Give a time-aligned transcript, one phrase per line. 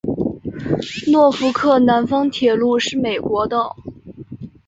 [1.11, 3.75] 诺福克南方铁路是美国的。